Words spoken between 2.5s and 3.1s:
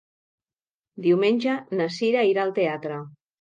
teatre.